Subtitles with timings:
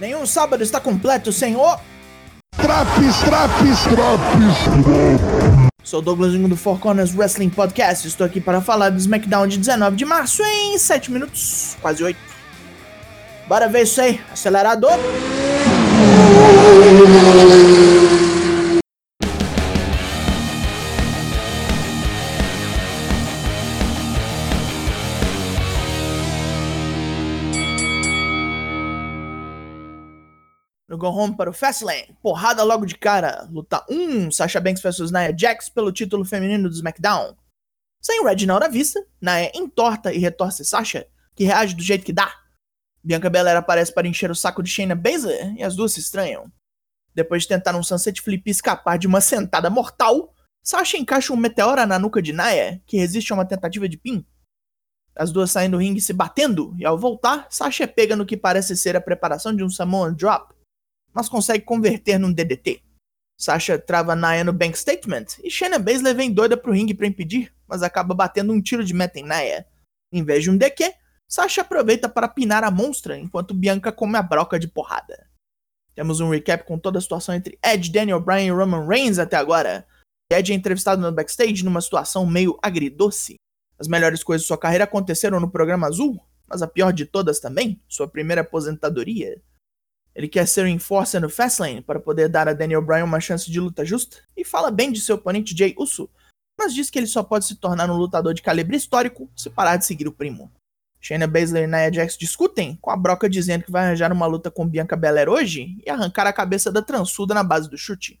[0.00, 1.76] Nenhum sábado está completo sem o.
[2.56, 5.60] Traps, traps, traps.
[5.84, 8.08] Sou Douglas Jung do Four Corners Wrestling Podcast.
[8.08, 12.18] Estou aqui para falar do SmackDown de 19 de março em 7 minutos, quase 8.
[13.46, 14.98] Bora ver isso aí, acelerador.
[30.90, 35.12] No Go Home para o Fastlane, porrada logo de cara, luta 1, Sasha Banks vs
[35.12, 37.36] Nia Jax pelo título feminino do SmackDown.
[38.02, 42.34] Sem Reginald à vista, Nia entorta e retorce Sasha, que reage do jeito que dá.
[43.04, 46.50] Bianca Belair aparece para encher o saco de Shayna Baszler e as duas se estranham.
[47.14, 51.36] Depois de tentar um Sunset Flip e escapar de uma sentada mortal, Sasha encaixa um
[51.36, 54.26] meteora na nuca de Nia, que resiste a uma tentativa de pin.
[55.14, 58.76] As duas saem do ringue se batendo, e ao voltar, Sasha pega no que parece
[58.76, 60.52] ser a preparação de um Samoan Drop,
[61.12, 62.82] mas consegue converter num DDT.
[63.38, 67.52] Sasha trava Nia no Bank Statement, e Shayna Baszler vem doida pro ringue para impedir,
[67.66, 69.66] mas acaba batendo um tiro de meta em Nia.
[70.12, 70.92] Em vez de um DQ,
[71.26, 75.30] Sasha aproveita para pinar a monstra, enquanto Bianca come a broca de porrada.
[75.94, 79.36] Temos um recap com toda a situação entre Edge, Daniel Bryan e Roman Reigns até
[79.36, 79.86] agora.
[80.30, 83.36] Edge é entrevistado no backstage numa situação meio agridoce.
[83.78, 87.40] As melhores coisas de sua carreira aconteceram no programa Azul, mas a pior de todas
[87.40, 89.40] também, sua primeira aposentadoria.
[90.14, 93.50] Ele quer ser o enforcer no Fastlane para poder dar a Daniel Bryan uma chance
[93.50, 96.10] de luta justa e fala bem de seu oponente Jay Uso,
[96.58, 99.76] mas diz que ele só pode se tornar um lutador de calibre histórico se parar
[99.76, 100.52] de seguir o primo.
[101.00, 104.50] Shayna Baszler e Nia Jax discutem, com a broca dizendo que vai arranjar uma luta
[104.50, 108.20] com Bianca Belair hoje e arrancar a cabeça da transuda na base do chute.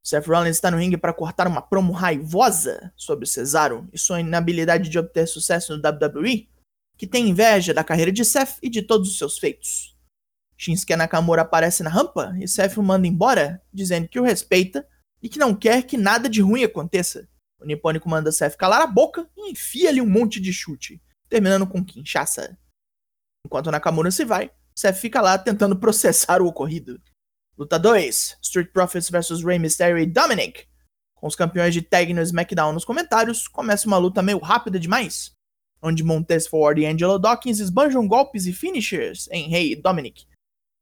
[0.00, 4.88] Seth Rollins está no ringue para cortar uma promo raivosa sobre Cesaro e sua inabilidade
[4.88, 6.48] de obter sucesso no WWE,
[6.96, 9.97] que tem inveja da carreira de Seth e de todos os seus feitos.
[10.58, 14.86] Shinsuke Nakamura aparece na rampa e Seth o manda embora, dizendo que o respeita
[15.22, 17.28] e que não quer que nada de ruim aconteça.
[17.60, 21.84] O nipônico manda Seth calar a boca e enfia-lhe um monte de chute terminando com
[21.84, 22.58] quinchaça.
[23.46, 27.00] Enquanto Nakamura se vai, Seth fica lá tentando processar o ocorrido.
[27.56, 30.66] Luta 2: Street Profits vs Rey Mysterio e Dominic.
[31.14, 35.32] Com os campeões de tag no SmackDown nos comentários, começa uma luta meio rápida demais,
[35.82, 40.26] onde Montez Ford e Angelo Dawkins esbanjam golpes e finishers em Rey e Dominic,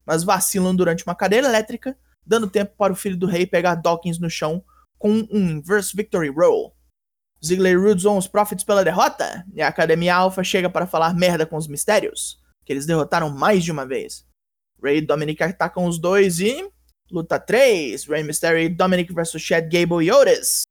[0.06, 4.18] mas vacilam durante uma cadeira elétrica, dando tempo para o filho do rei pegar Dawkins
[4.18, 4.64] no chão
[4.98, 6.74] com um Inverse Victory Roll.
[7.44, 11.14] Ziggler e Rude zoam os Profits pela derrota, e a Academia Alpha chega para falar
[11.14, 14.26] merda com os Mistérios, que eles derrotaram mais de uma vez.
[14.82, 16.68] Ray e Dominic atacam os dois e.
[17.10, 20.62] Luta 3: Ray Mysterio e Dominic vs Chad Gable e Otis.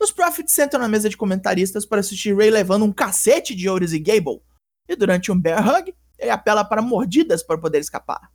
[0.00, 3.92] Os Profits sentam na mesa de comentaristas para assistir Ray levando um cacete de Otis
[3.92, 4.42] e Gable,
[4.88, 8.33] e durante um bear hug, ele apela para mordidas para poder escapar.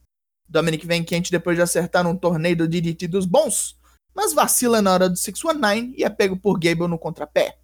[0.50, 3.78] Dominic vem quente depois de acertar um torneio do DDT dos bons,
[4.16, 7.60] mas vacila na hora do 619 e é pego por Gable no contrapé.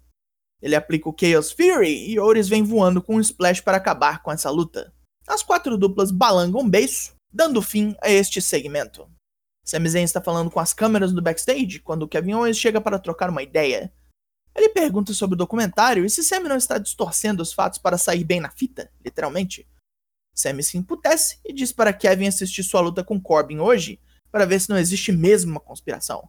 [0.62, 4.30] Ele aplica o Chaos Fury e Oris vem voando com um splash para acabar com
[4.30, 4.92] essa luta.
[5.26, 9.10] As quatro duplas balangam um beiço, dando fim a este segmento.
[9.64, 13.28] Sami Zayn está falando com as câmeras do backstage quando Kevin Owens chega para trocar
[13.28, 13.92] uma ideia.
[14.54, 18.22] Ele pergunta sobre o documentário e se Sami não está distorcendo os fatos para sair
[18.22, 19.66] bem na fita, literalmente.
[20.36, 23.98] Sami se emputece e diz para Kevin assistir sua luta com Corbin hoje
[24.30, 26.28] para ver se não existe mesmo uma conspiração.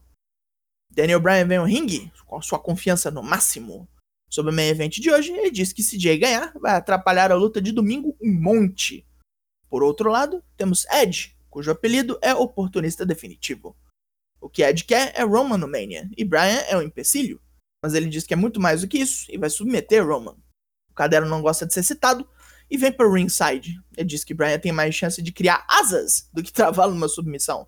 [0.90, 3.88] Daniel Bryan vem ao ringue com sua confiança no máximo.
[4.29, 7.35] Sobre o main event de hoje, ele diz que se Jay ganhar, vai atrapalhar a
[7.35, 9.06] luta de domingo um monte.
[9.69, 13.75] Por outro lado, temos Edge, cujo apelido é oportunista definitivo.
[14.39, 17.41] O que Edge quer é Roman no Mania, e Bryan é um empecilho,
[17.81, 20.38] mas ele diz que é muito mais do que isso e vai submeter Roman.
[20.89, 22.28] O Cadero não gosta de ser citado
[22.69, 23.81] e vem para ringside.
[23.95, 27.67] Ele diz que Bryan tem mais chance de criar asas do que travá-lo numa submissão.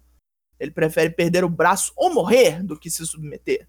[0.60, 3.68] Ele prefere perder o braço ou morrer do que se submeter.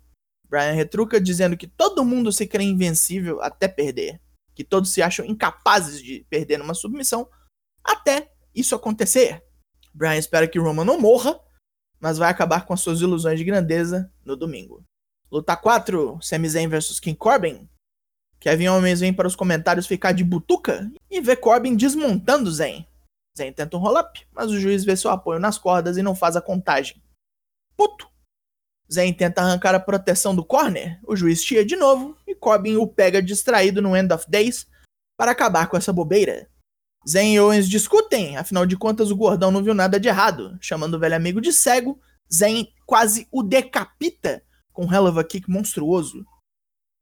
[0.49, 4.21] Brian retruca dizendo que todo mundo se crê invencível até perder,
[4.53, 7.29] que todos se acham incapazes de perder numa submissão
[7.85, 9.45] até isso acontecer.
[9.95, 11.39] Brian espera que Roman não morra,
[12.01, 14.85] mas vai acabar com as suas ilusões de grandeza no domingo.
[15.31, 17.69] Luta 4, Sami Zayn vs King Corbin.
[18.41, 20.91] Kevin Owens vem para os comentários ficar de butuca
[21.21, 22.85] e vê Corbin desmontando Zayn.
[23.37, 26.35] Zayn tenta um roll-up, mas o juiz vê seu apoio nas cordas e não faz
[26.35, 27.01] a contagem.
[27.77, 28.09] Puto!
[28.93, 32.87] Zayn tenta arrancar a proteção do corner, o juiz tia de novo e Corbin o
[32.89, 34.67] pega distraído no End of Days
[35.17, 36.51] para acabar com essa bobeira.
[37.09, 40.59] Zayn e Owens discutem, afinal de contas o gordão não viu nada de errado.
[40.61, 42.01] Chamando o velho amigo de cego,
[42.33, 46.27] Zayn quase o decapita com um hell of a kick monstruoso.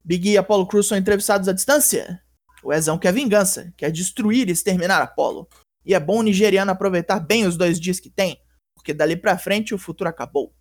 [0.04, 2.22] Big E e Apollo Crews são entrevistados à distância.
[2.62, 5.48] O Ezão quer vingança, quer destruir e exterminar Apollo.
[5.84, 8.40] E é bom o nigeriano aproveitar bem os dois dias que tem,
[8.74, 10.54] porque dali pra frente o futuro acabou.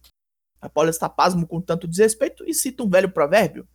[0.60, 3.68] Apolo está pasmo com tanto desrespeito e cita um velho provérbio.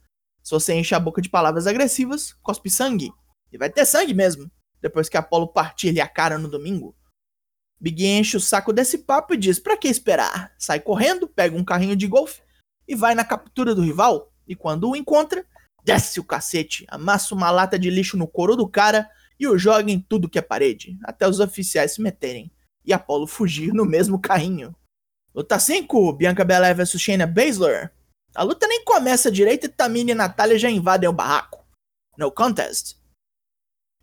[0.43, 3.13] Se você enche a boca de palavras agressivas, cospe sangue.
[3.53, 6.97] E vai ter sangue mesmo, depois que Apolo partir-lhe a cara no domingo.
[7.81, 10.55] Big enche o saco desse papo e diz: pra que esperar?
[10.59, 12.41] Sai correndo, pega um carrinho de golfe
[12.87, 14.33] e vai na captura do rival.
[14.47, 15.47] E quando o encontra,
[15.83, 19.09] desce o cacete, amassa uma lata de lixo no couro do cara
[19.39, 22.51] e o joga em tudo que é parede, até os oficiais se meterem
[22.85, 24.75] e Apolo fugir no mesmo carrinho.
[25.35, 27.93] Luta 5, Bianca Belair vs Shayna Baszler.
[28.35, 31.65] A luta nem começa direito e Tamina e Natália já invadem o barraco.
[32.17, 32.97] No contest.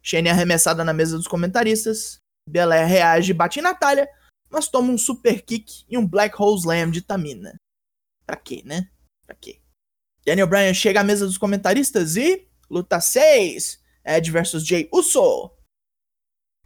[0.02, 2.20] Shayna é arremessada na mesa dos comentaristas.
[2.48, 4.10] Belair reage e bate em Natália,
[4.50, 7.56] mas toma um super kick e um Black Hole Slam de Tamina.
[8.26, 8.90] Pra quê, né?
[9.26, 9.60] Pra quê?
[10.26, 12.48] Daniel Bryan chega à mesa dos comentaristas e.
[12.70, 13.80] Luta 6.
[14.06, 15.52] Ed vs Jay Uso.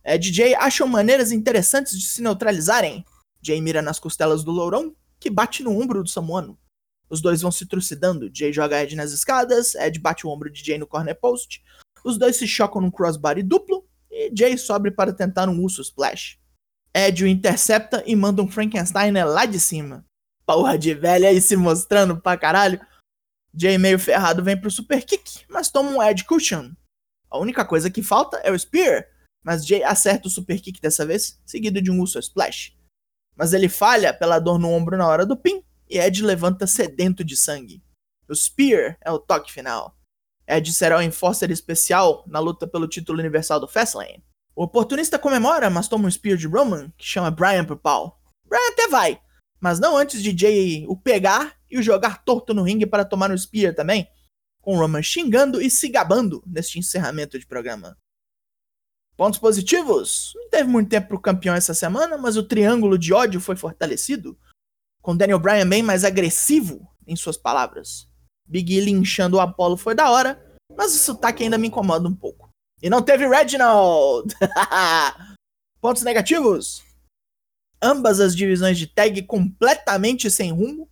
[0.03, 3.05] Ed e Jay acham maneiras interessantes de se neutralizarem.
[3.41, 6.57] Jay mira nas costelas do lourão, que bate no ombro do samuano.
[7.09, 8.29] Os dois vão se trucidando.
[8.33, 11.63] Jay joga Ed nas escadas, Ed bate o ombro de Jay no corner post.
[12.03, 16.37] Os dois se chocam num crossbody duplo e Jay sobe para tentar um Uso Splash.
[16.93, 20.05] Ed o intercepta e manda um Frankenstein lá de cima.
[20.45, 22.79] Porra de velha aí se mostrando pra caralho.
[23.55, 26.71] Jay meio ferrado vem pro super kick, mas toma um Ed Cushion.
[27.29, 29.07] A única coisa que falta é o Spear,
[29.43, 32.73] mas Jay acerta o super kick dessa vez, seguido de um Uso Splash
[33.35, 37.23] mas ele falha pela dor no ombro na hora do pin e Ed levanta sedento
[37.23, 37.83] de sangue.
[38.27, 39.97] O Spear é o toque final.
[40.47, 44.23] Ed será o enforcer especial na luta pelo título universal do Fastlane.
[44.55, 48.21] O oportunista comemora, mas toma um Spear de Roman, que chama Brian pro pau.
[48.47, 49.19] Brian até vai,
[49.63, 53.31] mas não antes de Jay o pegar e o jogar torto no ringue para tomar
[53.31, 54.09] o Spear também,
[54.59, 57.97] com Roman xingando e se gabando neste encerramento de programa.
[59.15, 60.33] Pontos positivos?
[60.35, 64.37] Não teve muito tempo pro campeão essa semana, mas o triângulo de ódio foi fortalecido,
[65.01, 68.09] com Daniel Bryan bem mais agressivo em suas palavras.
[68.45, 70.45] Big E linchando o Apollo foi da hora,
[70.75, 72.49] mas o sotaque ainda me incomoda um pouco.
[72.81, 74.35] E não teve Reginald!
[75.79, 76.83] Pontos negativos?
[77.85, 80.87] Ambas as divisões de tag completamente sem rumo,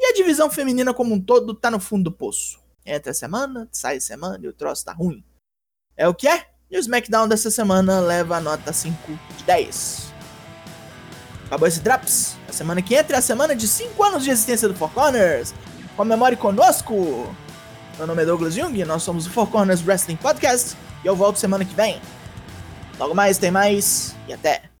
[0.00, 2.58] e a divisão feminina como um todo tá no fundo do poço.
[2.86, 5.22] Entra semana, sai semana e o troço tá ruim.
[5.94, 6.46] É o que é?
[6.70, 8.96] E o SmackDown dessa semana leva a nota 5
[9.36, 10.10] de 10.
[11.44, 12.38] Acabou esse Drops.
[12.48, 15.54] A semana que entra é a semana de 5 anos de existência do Four Corners.
[15.96, 16.94] Comemore conosco!
[17.98, 21.38] Meu nome é Douglas Jung, nós somos o Four Corners Wrestling Podcast e eu volto
[21.38, 22.00] semana que vem.
[22.98, 24.71] Logo mais tem mais e até!